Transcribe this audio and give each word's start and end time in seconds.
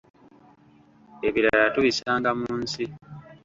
Ebirala 1.27 1.65
tubisanga 1.75 2.29
mu 2.39 2.51
nsi. 2.61 2.83